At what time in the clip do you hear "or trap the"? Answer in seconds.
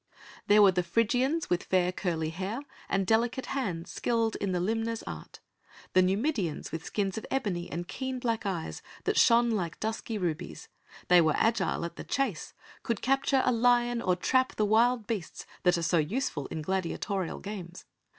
14.01-14.65